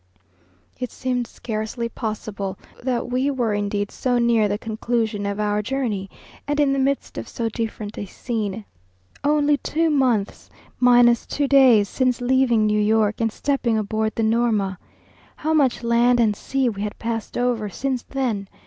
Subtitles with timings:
[0.79, 6.09] It seemed scarcely possible that we were indeed so near the conclusion of our journey,
[6.47, 8.65] and in the midst of so different a scene,
[9.23, 14.79] only two months minus two days since leaving New York and stepping aboard the Norma.
[15.35, 18.47] How much land and sea we had passed over since then!